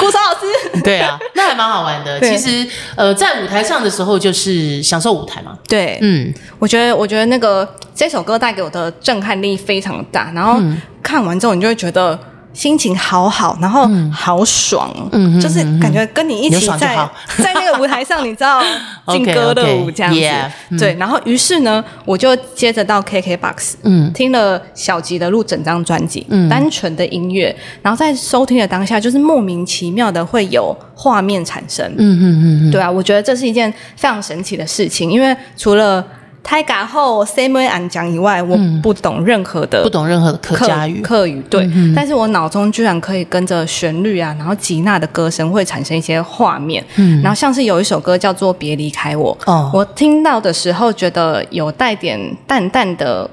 [0.00, 2.20] 顾超老师，对啊，那还蛮好玩的。
[2.20, 2.66] 其实
[2.96, 10.60] 呃，在舞台上的时候就是享受舞台嘛，对，嗯，我觉得，我觉得那个这首歌带给我的震撼力非常大，然后
[11.02, 12.18] 看完之后，你就会觉得
[12.58, 16.96] 心情好好，然后好爽，嗯就是感觉跟你一起在
[17.38, 18.60] 在那个舞台上，你知道
[19.06, 20.76] 劲歌热舞这样子。
[20.76, 20.92] 对。
[20.94, 24.12] 然后于是呢，我就接着到 KKBOX，嗯。
[24.12, 36.04] 听了小吉的录整张专辑，单纯的音乐，然后在收听的当下，就是莫名其妙的会有画面产生，嗯嗯嗯嗯，对啊，我觉得这是一件非常神奇的事情，因为除了
[36.48, 49.70] 泰嘎后 Same Way 安讲以外，我不懂任何的不懂任何的客客家语，客语，对，但是我脑中居然可以跟着旋律啊，然后吉娜的歌声会产生一些画面，嗯，然后像是有一首歌叫做《别离开我》，哦。
[49.74, 53.28] 我听到的时候觉得有带点淡淡的。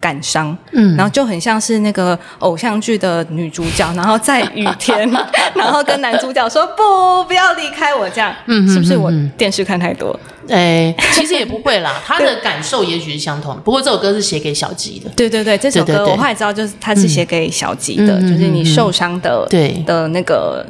[0.00, 5.08] 感伤，嗯，然后就很像是那个偶像剧的女主角，然后在雨天，
[5.54, 10.18] 然后跟男主角说不，不要离开我，这样，嗯，是不是我电视看太多？
[10.48, 13.60] 哎，其实也不会啦， 他的感受也许是相同的。
[13.60, 19.82] 不过这首歌是写给小吉的，对对对，这首歌我后来知道，就是他是写给小吉的，就是你受伤的对。
[19.86, 20.64] 的那个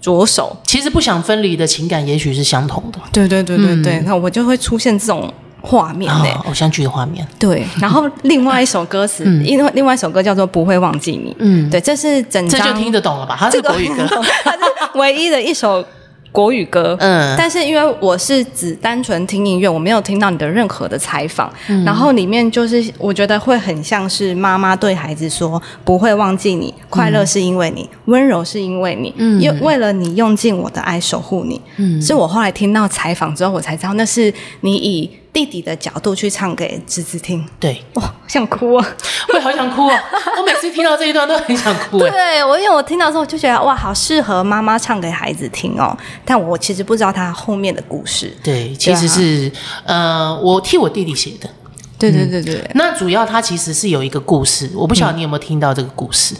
[0.00, 2.98] 左手，其实不想分离的情感也许是相同的。
[3.12, 5.32] 对对对对对，那我就会出现这种
[5.68, 6.10] 画面
[6.46, 13.36] 偶像剧的画面，对， 然后另外一首歌词，因为另外一首歌叫做《不会忘记你》，嗯，对，这是整张这就听得懂了吧？
[13.38, 14.06] 它是这个国语歌，
[14.44, 14.58] 它是
[14.94, 15.84] 唯一的一首
[16.32, 16.96] 国语歌。
[17.00, 17.34] 嗯。
[17.36, 21.84] 但是因为我是只单纯听音乐，我没有听到你的任何的采访，嗯。
[21.84, 37.46] 然后里面就是我觉得会很像是妈妈对孩子说：“不会忘记你，快乐是因为你，温柔是因为你，嗯因为了你用尽我的爱守护你。”嗯，是我后来听到采访之后，我才知道那是你以弟弟的角度去唱给侄子听。
[37.60, 38.96] 对，哇，想哭啊！
[39.32, 40.02] 我也好想哭啊！
[40.36, 42.10] 我每次听到这一段都很想哭哎。
[42.10, 45.96] 对我，因为我听到之后就觉得哇，好适合妈妈唱给孩子听哦。
[46.24, 48.36] 但我其实不知道他后面的故事。
[48.42, 49.52] 对，其实是
[49.84, 51.48] 呃，我替我弟弟写的。
[51.96, 52.70] 对对对对对。
[52.74, 56.34] 那主要他其实是有一个故事，我不晓得你有没有听到这个故事。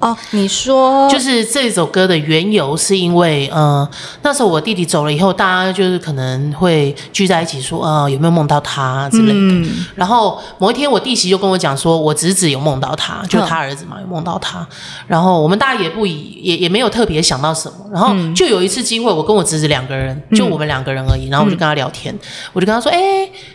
[0.00, 3.88] 哦，你说就是这首歌的缘由，是因为呃，
[4.22, 9.34] 那时候我弟弟走了以后，大家就是可能会聚在一起说，呃，有没有梦到他之类的。
[9.34, 14.66] 嗯然后某一天，我弟媳就跟我讲说，我侄子有梦到他，就他儿子嘛，有梦到他。
[15.06, 17.76] 然后我们大家也不以也也没有特别想到什么。
[17.92, 21.28] 然后就有一次机会，我跟我侄子两个人，就我们两个人而已。
[21.28, 22.12] 然后我就跟他聊天，
[22.52, 22.98] 我就跟他说，哎，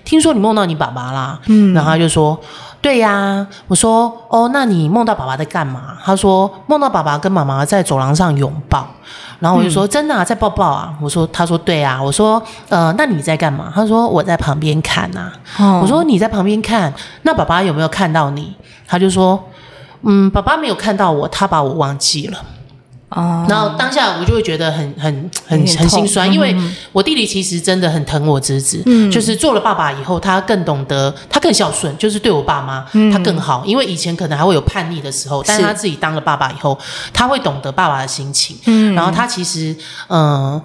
[0.06, 1.38] 听说你梦到你爸爸啦。
[1.48, 2.40] 嗯，然后他就说。
[2.82, 5.98] 对呀、我说哦，那你梦到爸爸在干嘛？
[6.04, 8.88] 他说梦到爸爸跟妈妈在走廊上拥抱，
[9.40, 10.94] 然后我就说、真的、啊、在抱抱啊。
[11.02, 13.72] 我说他说对啊，我说呃那你在干嘛？
[13.74, 18.56] 他说我在旁边看呐、哦我说你在旁边看，那爸爸有没有看到你？
[18.88, 19.44] 他就说
[20.04, 22.38] 嗯，爸爸没有看到我，他把我忘记了。
[23.10, 26.54] 哦，然后当下我就会觉得很很很很心酸，因为
[26.92, 29.10] 我弟弟其实真的很疼我侄子，嗯。
[29.10, 35.68] 就是做了爸爸以后，他更懂得，他更孝顺，就是对我爸妈他更好，因为以前可能还会有叛逆的时候，但是是。
[35.68, 36.78] 他自己当了爸爸以后，
[37.14, 38.94] 他会懂得爸爸的心情，嗯。
[38.94, 39.74] 然后他其实
[40.08, 40.62] 嗯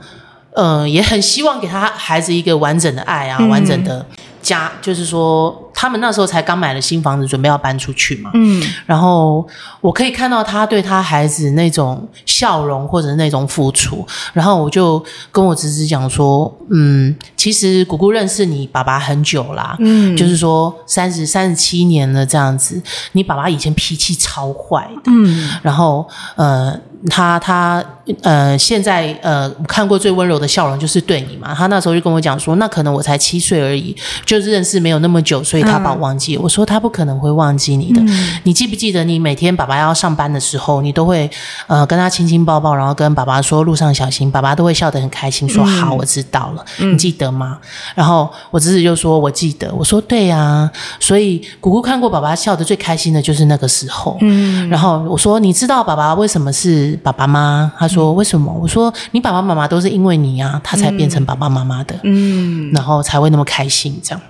[0.54, 4.04] 呃也很希望给他孩子一个完整的爱啊，完整的
[4.42, 8.30] 家，就是说他们那时候才刚买了新房子，准备要搬出去嘛。
[8.34, 9.44] 嗯然后
[9.80, 26.78] 我可以看到他对他孩子那种笑容或者那种付出，然后我就跟我侄子讲说，嗯，其实姑姑认识你爸爸很久啦，嗯就是说三十三十七年了这样子，你爸爸以前脾气超坏的，嗯然后呃，
[27.10, 27.84] 他他
[28.22, 31.54] 呃，现在呃，我看过最温柔的笑容就是对你嘛。
[31.54, 36.42] 他那时候就跟我讲说，那可能我才七岁而已，就是认识没有那么久，所以他把我忘记了。
[36.42, 38.02] 我说他不可能会忘记你的。
[38.44, 41.30] 你记不记得你每天爸爸要上班的时候，你都会
[41.66, 47.58] 呃跟他亲亲抱抱，然后跟爸爸说路上小心，爸爸都会笑得很开心，说好，我知道了，你记得吗？
[47.94, 54.18] 然后我侄子就说我记得，我说对呀、所以姑姑看过爸爸笑得最开心的就是那个时候。
[54.20, 64.20] 嗯然后我说：“你知道爸爸为什么是爸爸吗？”他说：“为什么？”我说：“你爸爸妈妈都是因为你啊，他才变成爸爸妈妈的，嗯然后才会那么开心这样。”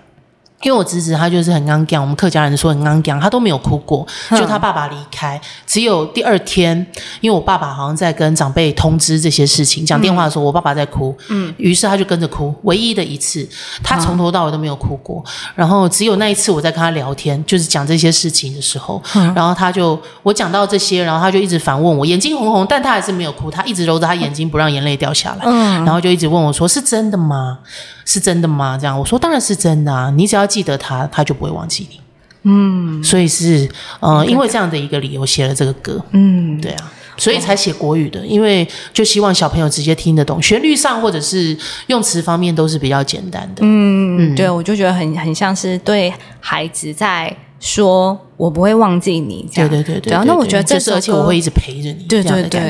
[0.63, 6.75] 因为我侄子他就是很刚讲，我们客家人说很刚讲，他都没有哭过，就他爸爸离开，只有第二天，
[7.21, 13.47] 因为我爸爸好像在跟长辈通知这些事情，讲电话的时候，我爸爸在哭，嗯，于是他就跟着哭，唯一的一次，
[13.83, 15.23] 他从头到尾都没有哭过，
[15.55, 19.03] 然后只有那一次我在跟他聊天，就是讲这些事情的时候，
[19.35, 25.85] 然后他就我讲到这些，然后他就一直反问我，眼睛红红，但他还是没有哭，他一直揉着他眼睛不让眼泪掉下来，嗯。
[25.85, 27.59] 然后就一直问我说：“是真的吗？
[28.05, 30.13] 是真的吗？”这样我说：“当然是真的啊！
[30.17, 32.01] 你只要记得他，他就不会忘记你。”
[32.45, 33.69] 嗯所以是
[34.01, 43.61] 呃，因为这样的一个理由写了这个歌，嗯，对啊，所以才写国语的，因为就希望小朋友直接听得懂，旋律上或者是用词方面都是比较简单的。
[43.61, 49.71] 嗯，对，我就觉得很很像是对孩子在说“我不会忘记你”这样。
[49.71, 52.61] 对对对对对啊，那我觉得这就是而且我会一直陪着你，对对对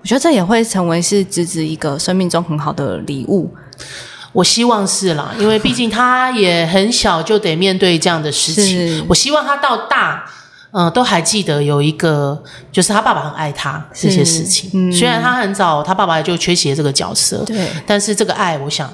[0.00, 3.52] 我觉得这也会成为是侄子一个生命中很好的礼物。
[4.38, 9.04] 我希望是啦，因为毕竟他也很小，就得面对这样的事情。
[9.08, 10.24] 我希望他到大，
[10.70, 14.70] 嗯、都还记得有一个，就是他爸爸很爱他这些事情。
[14.74, 18.88] 嗯虽然他很早，他爸爸就缺席了这个角色，对但是这个爱，我想，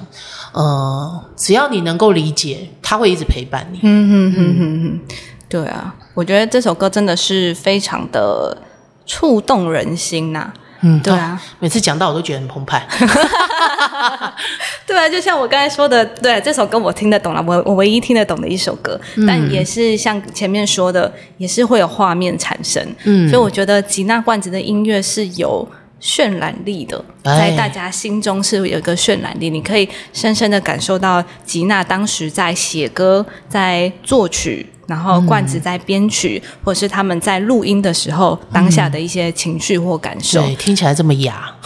[0.52, 3.80] 呃，只要你能够理解，他会一直陪伴你。
[3.82, 5.16] 嗯哼哼哼哼，
[5.50, 8.56] 对啊，我觉得这首歌真的是非常的
[9.04, 10.50] 触动人心呐、
[10.86, 12.86] 嗯，对啊，每次讲到我都觉得很澎湃。
[14.86, 23.26] 对啊，就像我刚才说的，对这首歌我听得懂了，我我唯一听得懂的一首歌，但也是像前面说的，也是会有画面产生，嗯。
[23.30, 25.66] 所以我觉得吉娜罐子的音乐是有
[26.02, 27.50] 渲染力的，哎。
[27.50, 34.66] 在大家心中是有一个渲染力，你可以深深的感受到吉娜当时在写歌、在作曲。
[34.86, 40.42] 然后罐子在编曲，或者是他们在录音的时候，当下的一些情绪或感受。
[40.42, 41.50] 对，听起来这么哑。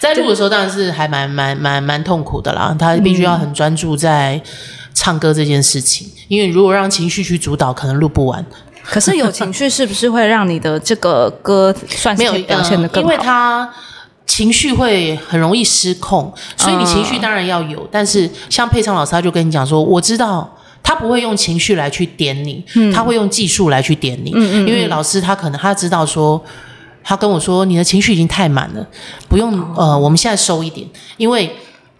[0.00, 4.40] 在录的时候当然是还蛮蛮蛮蛮痛苦的啦，他必须要很专注在
[4.92, 8.44] 唱歌这件事情，因为如果让情绪去主导，可能录不完。
[8.82, 13.10] 可是有情绪是不是会让你的这个歌算是表现的呃因更好？
[13.10, 13.72] 为他
[14.26, 20.52] 情绪会很容易失控，所以你情绪当然要有，但是像佩昌老师他就跟你讲说，我知道。
[20.82, 24.30] 他不会用情绪来去点你，他会用技术来去点你。
[24.30, 26.42] 因为老师他可能他知道说，
[27.04, 28.86] 他跟我说你的情绪已经太满了，
[29.28, 31.50] 不用呃，我们现在收一点，因为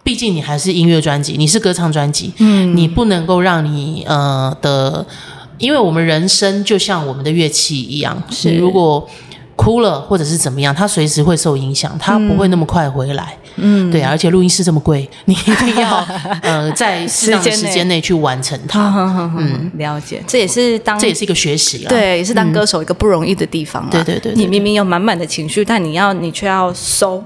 [0.03, 5.05] 毕竟你还是音乐专辑，你是歌唱专辑，嗯，你不能够让你呃的，
[5.57, 8.51] 因为我们人生就像我们的乐器一样，是。
[8.51, 9.07] 你如果
[9.55, 13.37] 哭了或者是怎么样，他随时会受影响，他不会那么快回来。
[13.55, 16.03] 嗯，对啊，而且录音室这么贵，你一定要
[16.41, 18.81] 呃在适当的时间内去完成它，
[19.37, 21.89] 嗯，了解，这也是当这也是一个学习了。
[21.89, 23.89] 对，也是当歌手一个不容易的地方嗯。
[23.91, 24.35] 对对对对。
[24.35, 27.23] 你明明有满满的情绪，但你要你却要收，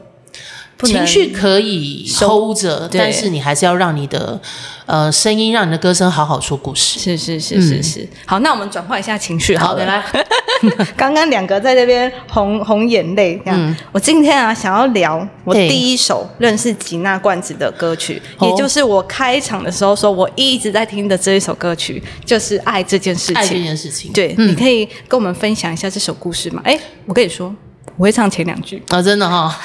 [0.84, 4.40] 情绪可以收 hold 着，但是你还是要让你的
[4.86, 7.00] 呃声音，让你的歌声好好说故事。
[7.00, 8.08] 是是是是是。
[8.26, 9.80] 好，那我们转换一下情绪好了。
[9.80, 10.04] 的，来，
[10.96, 13.76] 刚刚两个在这边红红眼泪，这样。
[13.92, 23.56] 我今天啊，想要聊我第一首认识吉娜罐子的歌曲，哦也就是我开场的时候说我一直在听的这一首歌曲，就是《爱这件事情爱这》。
[23.64, 26.62] 件事情，对，你可以跟我们分享一下这首故事吗？
[26.64, 27.54] 哎，我跟你说，
[27.96, 28.82] 我会唱前两句。
[28.90, 29.60] 啊，真的哈，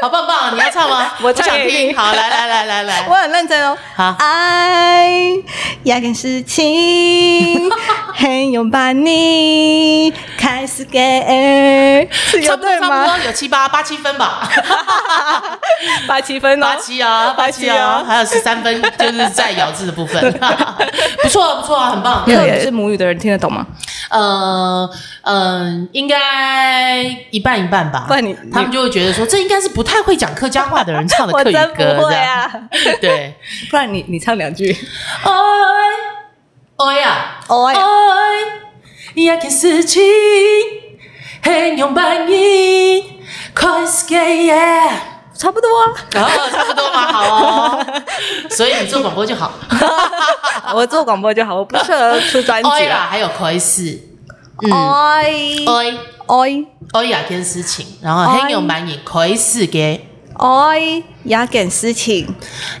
[0.00, 0.54] 好棒棒！
[0.54, 1.12] 你要唱吗？
[1.22, 1.94] 我唱想听。
[1.94, 3.76] 好，来来来来来， 我很认真哦。
[3.94, 5.10] 好爱
[5.84, 7.70] 压根事情，
[8.14, 12.88] 很勇把你开始给，是有差不多对吗？
[12.88, 14.48] 差不多有七八八七分吧，
[16.08, 20.32] 八七分哦，八七啊，八七啊，还有十三分，就是在咬字的部分，
[21.22, 22.24] 不错不错啊，很棒。
[22.24, 23.66] 客语是母语的人听得懂吗？
[24.10, 24.90] 呃
[25.22, 28.04] 嗯、应该一半一半吧。
[28.08, 32.42] 不然你他们就会觉得说，这应该是不太会讲客家话的人 唱的客语歌，不会这样。
[32.42, 32.68] 啊！
[33.00, 33.34] 对。
[33.68, 34.70] 不然你你唱两句。
[35.24, 35.32] 爱
[36.86, 37.74] 爱呀，爱
[39.14, 40.00] 一件事情，
[41.42, 43.02] 很用半年，
[43.52, 44.54] 开始给耶。
[45.36, 45.92] 差不多啊。
[46.14, 47.86] 哦，差不多嘛，好哦。
[48.50, 49.52] 所以你做广播就好。
[50.74, 53.98] 我做广播就好，我不适合出专辑啦，还有开始，
[54.62, 55.24] 嗯，爱
[55.66, 55.98] 爱
[56.30, 56.64] 爱。
[56.92, 62.26] 爱呀件事情，然后很用半年开始给，爱一件事情，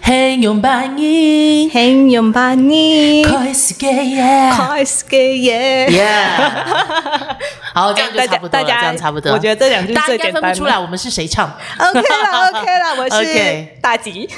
[0.00, 4.50] 很用半年很用把你开始给耶。
[4.52, 5.86] 开始给耶。
[5.90, 7.36] Yeah，
[7.74, 9.32] 好，这样就大差不多了，这样差不多。
[9.32, 11.52] 我觉得这两句大家应该最简单分不出来我们是谁唱。
[11.78, 14.28] OK 了， OK 了，我是大吉。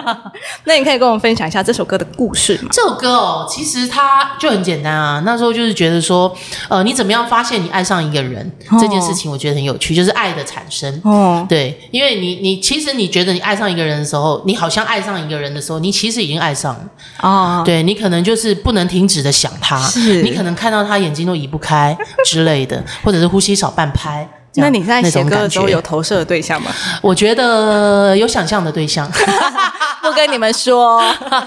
[0.64, 2.68] 那你可以跟我们分享一下这首歌的故事吗？
[2.70, 5.22] 这首歌哦，其实它就很简单啊。
[5.24, 6.34] 那时候就是觉得说，
[6.68, 11.00] 呃，你怎么样发现你爱上一个人、哦这件事情，我觉得很有趣，就是爱的产生。
[11.04, 16.84] 哦，对，因为你你其实你觉得你爱上一个人的时候，你好像爱上一个人的时候，你其实已经爱上了。
[17.20, 19.88] 哦，对你可能就是不能停止的想他，
[20.24, 24.28] 你可能看到他眼睛都移不开之类的，或者是呼吸少半拍。
[24.58, 26.70] 那你在写歌的时候有投射的对象吗？
[27.02, 29.10] 我觉得有想象的对象，
[30.02, 31.02] 不跟你们说。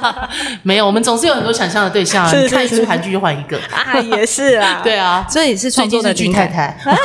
[0.63, 2.29] 没有，我们总是有很多想象的对象啊。
[2.29, 6.65] 是你看一出韩剧就换一个，啊，也是啊， 对啊，所以是最创作的剧太太。
[6.65, 6.97] 啊，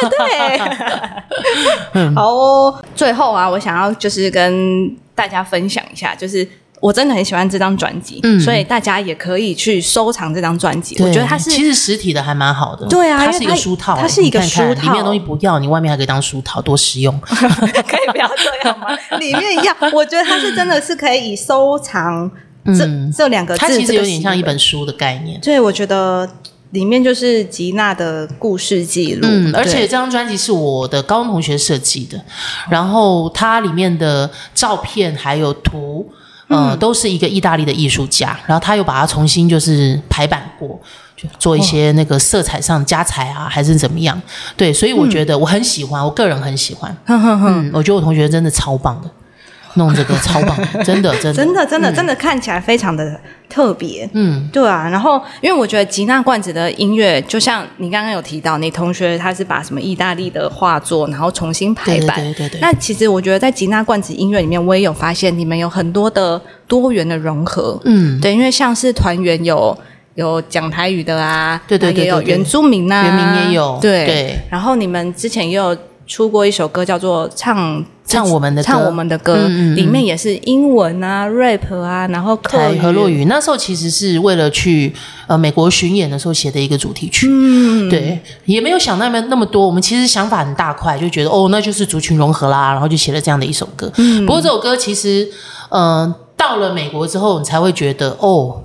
[1.93, 2.83] 对，好哦。
[2.95, 6.47] 最后啊，我想要就是跟大家分享一下，就是
[6.87, 10.95] 我真的很喜欢这张专辑，嗯所以大家也可以去收藏这张专辑。
[11.03, 17.19] 我觉得它是其实实体的还蛮好的，对啊它是一个书套欸，它是一个书套里面的东西不要，你外面还可以当书套，多实用。
[17.27, 18.87] 可以不要这样吗？
[19.19, 22.31] 里面要，我觉得它是真的是可以以收藏
[22.67, 25.41] 这、嗯这两个字，它其实有点像一本书的概念。
[25.41, 26.29] 对，我觉得
[26.71, 32.21] 里面就是吉娜的故事记录，嗯，而且这张专辑是我的高中同学设计的，
[32.71, 36.11] 然后它里面的照片还有图，
[36.49, 40.81] 呃，嗯都是一个意大利的艺术家，然后他又把它重新就是排版过。
[41.17, 44.21] 就做一些那个色彩上加彩啊，还是怎么样？
[44.55, 46.95] 对，所以我觉得我很喜欢，我个人很喜欢。
[47.07, 49.11] 哼哼哼，嗯，我觉得我同学真的超棒的，
[49.77, 51.35] 弄这个超棒，真 的真的。
[51.35, 53.19] 真的真的真的看起来非常的
[53.49, 54.09] 特别。
[54.13, 62.17] 嗯，对啊，然后因为我觉得吉娜罐子的音乐，就像你刚刚有提到，你同学他是把什么意大利的画作，然后重新排版。
[62.17, 62.49] 对对对对。
[62.51, 67.81] 对那其实我觉得在吉娜罐子音乐里面，我也有发现你们有很多的多元的融合。
[67.85, 69.77] 嗯，对，因为像是团员有
[70.15, 74.07] 有讲台语的啊，对对对对对也有原住民啊，原民也有对。
[74.07, 74.39] 对。
[74.51, 75.77] 然后你们之前也有
[76.07, 84.93] 出过一首歌，叫做《唱唱我们的歌唱我们的歌》，嗯嗯嗯里面也是英文啊、rap 啊，然后客台语和落语那时候其实是为了去
[85.27, 89.67] 呃美国巡演的时候写的一个主题曲，嗯，对，也没有想那么那么多。
[89.67, 93.91] 我们其实想法很大块，就觉得哦，那就是族群融合啦，然后就写了这样的一首歌。
[93.97, 95.29] 嗯不过这首歌其实，
[95.71, 98.63] 嗯、到了美国之后，你才会觉得哦，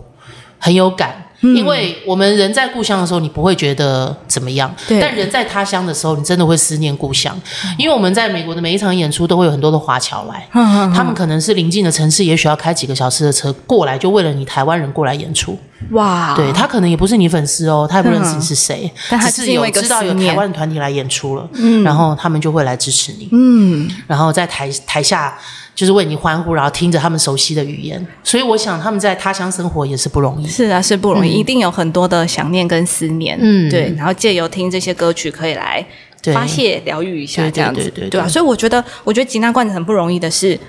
[0.60, 1.21] 很有感。
[1.42, 1.56] 嗯。
[1.56, 5.00] 因为我们人在故乡的时候，你不会觉得怎么样；对。
[5.00, 7.40] 但人在他乡的时候，你真的会思念故乡。
[7.78, 15.58] 因为我们在美国的每一场演出都会有很多的华侨来，嗯他们可能是邻近的城市，也许要开几个小时的车过来，就为了你台湾人过来演出。
[15.92, 19.00] 哇，对他可能也不是你粉丝哦，他也不认识你是谁，嗯。
[19.10, 21.50] 但是是因为知道有台湾的团体来演出了，
[21.84, 25.36] 然后他们就会来支持你，嗯，然后在台台下
[25.82, 30.46] 就是为你欢呼，然后听着他们熟悉的语言，所以我想他们在他乡生活也是不容易。
[30.46, 33.68] 是啊，是不容易，一定有很多的想念跟思念，嗯。
[33.68, 35.84] 对，然后借由听这些歌曲，可以来
[36.22, 40.60] 对发泄、疗愈一下，这样子，对对对啊，所以我觉得，我觉得吉娜罐子很不容易的是。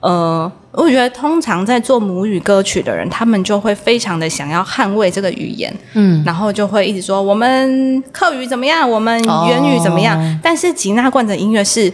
[0.00, 10.20] 呃，我觉得通常在做母语歌曲的人，他们就会非常的想要捍卫这个语言，嗯，然后就会一直说我们客语怎么样，我们原语怎么样。
[10.20, 11.92] 哦但是吉娜罐的音乐是，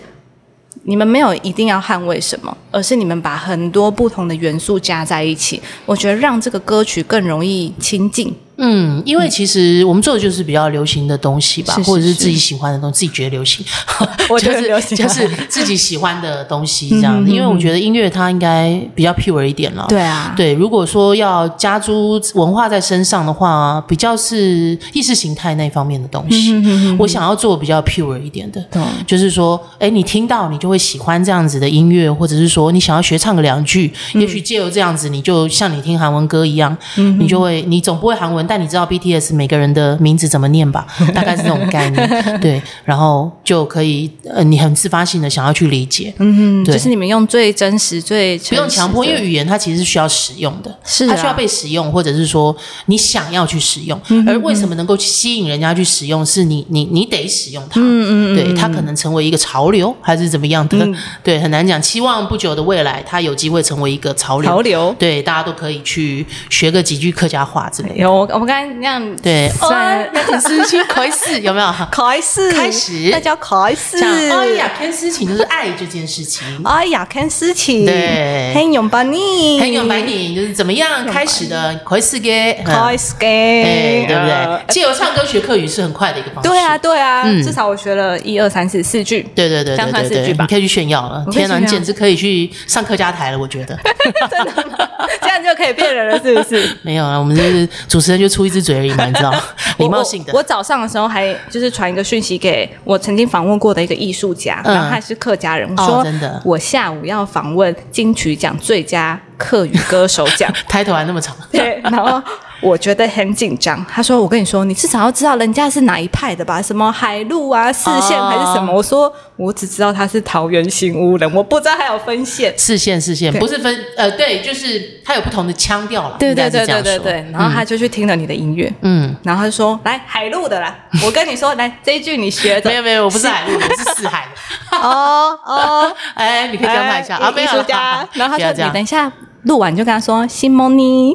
[0.86, 8.34] 你们没有一定要捍卫什么，而是你们把很多不同的元素加在一起，我觉得让这个歌曲更容易亲近。
[8.56, 13.64] 嗯，因为其实我们做的就是比较流行的东西吧，是是是或者是自己喜欢的东西，自己觉得流行，
[14.30, 17.24] 我觉就是得流行就是自己喜欢的东西这样。
[17.24, 17.30] 子。
[17.30, 19.86] 因为我觉得音乐它应该比较 pure 一点了。
[19.88, 26.54] 对啊，对，如果说要加诸文化在身上的话，比较是意识形态那方面的东西。
[26.98, 28.86] 我想要做比较 pure 一点的，懂。
[29.06, 36.76] 就是说，哎，你听到你就会喜欢这样子的音乐，或者是说你想要学唱个两句，也许借由这样子，你就像你听韩文歌一样，
[37.18, 40.86] 你就会，你总不会韩文，但你知道 BTS 每个人的名字怎么念吧？
[41.14, 52.54] 大概是这种概念，对，然后就可以，呃，你很自发性的想要去理解，嗯，对就是你们用最真实、最不用强迫，因为为语言它其实是需要使用的，是啊它需要被使用，或者是说
[52.86, 54.00] 你想要去使用。
[54.26, 60.88] 而为什么能够吸引人家去使用，是你你你得使用它，嗯嗯对，它可能成为一个潮流，还是怎么样的，
[61.22, 61.80] 对，很难讲。
[61.80, 64.50] 期望不久的未来，它有机会成为一个潮流。
[64.50, 64.94] 潮流。
[64.98, 67.96] 对，大家都可以去学个几句客家话之类的。
[67.96, 71.72] 有我我们刚才那样对，算哦，那很事情开始有没有？
[71.90, 73.08] 开始开始。
[73.12, 73.96] 那叫开始。
[73.96, 78.52] 像哎呀，看事情就是爱这件事情，哎呀，看事情，对。
[78.54, 84.74] 很勇把你，很有白你就是怎么样开始的，开始给，嗯开始给，哎，对不呃对？
[84.74, 86.50] 借由唱歌学课语是很快的一个方式。
[86.50, 87.40] 对啊，对啊，嗯。
[87.42, 90.02] 至少我学了一二三四四句，对对对这样对。
[90.02, 90.44] 对对，算四句吧。
[90.44, 91.24] 你可以去炫耀了。
[91.30, 93.78] 天哪，你简直可以去上客家台了，我觉得。
[94.28, 94.88] 真的吗？
[95.20, 96.68] 这样就可以骗人了，是不是？
[96.82, 99.34] 没有啊，我们就是主持人就出一只嘴而已嘛，你知道，
[99.78, 100.38] 礼貌性的我。
[100.38, 110.50] 我早上的时候还就是传一个讯息给我曾经访问过的一个艺术家，嗯然后他是客家人，我哦说真的我下午要访问金曲奖最佳客语歌手奖。
[110.66, 112.22] 抬头还那么长，对，然后
[112.64, 113.84] 我觉得很紧张。
[113.88, 116.60] 他说：“我跟你说，你至少要知道人家是哪一派的吧？
[116.62, 122.52] 什么海陆啊、四线还是什么？”哦我说：“我只知道他是桃园新屋人，我不知道还有分线。
[122.58, 127.26] 四线四线不是分呃，对，就是他有不同的腔调了。”对对对对对对。
[127.32, 134.78] 然后他就去听了你的音乐，嗯，然后他就说：“来海陆的啦，我跟你说，来这一句你学的。”没有没有，我不是海陆，我是 四海的。
[134.78, 138.08] 哦哦， 哎，你可以这样拍一下啊，没有啦艺术家。
[138.14, 139.12] 然后他说：“不要这样你等一下
[139.44, 141.14] 录完就跟他说西蒙尼，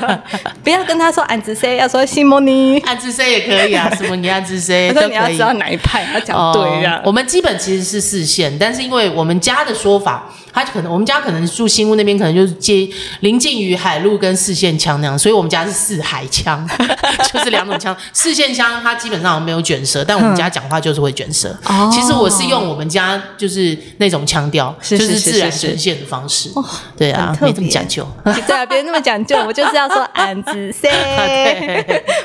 [0.64, 2.78] 不要跟他说安子 C，要说西蒙尼。
[2.80, 5.38] 暗自 say 也可以啊，什么你暗自 say 他都可以说你要知。
[5.38, 7.02] 道哪一派，要讲对这样哦。
[7.04, 12.88] 我们基本其实是四线，但是因为我们家的说法，他可能我们家可能住新屋那边，可能就是接
[13.20, 16.66] 临近于海陆跟四线腔那样，所以我们家是四海腔，
[17.32, 17.94] 就是两种腔。
[18.12, 21.54] 四线腔它基本上没有卷舌，但我们家讲话就是会卷舌。
[21.66, 26.50] 哦其实我是用我们家就是那种腔调，是就是是自然呈现的方式。
[26.96, 28.06] 对啊这么讲究。
[28.24, 30.88] 对啊，别那么讲究，我就是要说俺子 C。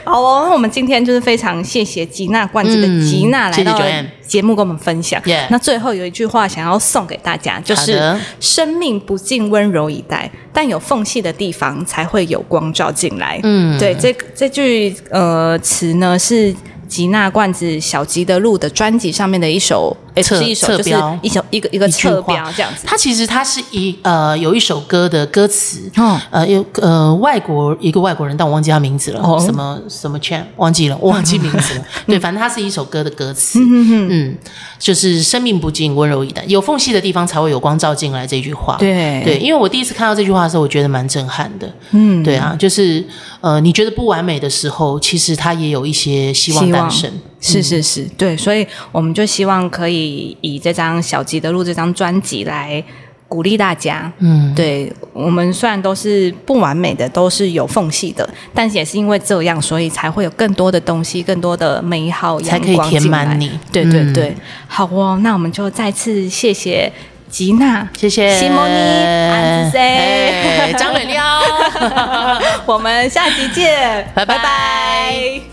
[0.03, 3.81] 好哦，那我们今天就是非常谢谢吉娜罐子的嗯吉娜来到
[4.21, 5.21] 节目跟我们分享。
[5.49, 13.39] 那最后有一句话想要送给大家，就是生命不尽温柔以待，但有缝隙的地方才会有光照进来。
[13.43, 16.55] 嗯对，这这句呃词呢是。
[16.93, 20.91] 吉娜罐子小吉的路的专辑上面的一首，诶是一首，就是
[21.23, 22.83] 一首一个一个侧标这样子。
[22.85, 31.85] 它其实它是一呃有一首歌的歌词，哦呃有呃外国一个外国人，但我忘记他名字了，哦什么什么 Chan 忘记了，我 忘记名字了。
[32.05, 34.37] 对，反正它是一首歌的歌词，嗯，
[34.77, 38.77] 就是生命不尽，温柔以待，有缝隙的地方才会有光照进来这句话。
[38.77, 41.67] 对对，因为我第一次看到这句话的时候，我觉得蛮震撼的。
[41.89, 43.03] 嗯，对啊，就是
[43.43, 47.11] 呃，你觉得不完美的时候，其实它也有一些希望诞生。
[47.41, 52.81] 是是是，对，所以我们就希望可以以这张小吉的录这张专辑来
[53.27, 54.09] 鼓励大家。
[54.19, 64.33] 嗯，对我们虽然都是不完美的，都是有缝隙的，但是也是因为这样，所以才会有更多的东西，更多的美好才可以填满你对对嗯对，
[64.69, 66.89] 好哦，那我们就再次谢谢
[67.33, 68.37] 吉娜，谢谢。
[68.37, 71.41] 西蒙尼安子 C 哎张磊亮。
[72.67, 74.37] 我们下集见，拜拜。
[74.37, 75.52] 拜拜